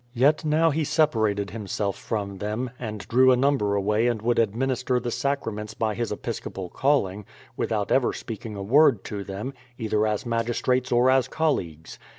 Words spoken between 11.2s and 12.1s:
colleagues.